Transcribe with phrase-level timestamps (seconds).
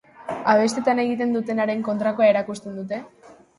[0.53, 3.03] Abestietan egiten dutenaren kontrakoa erakusten dute.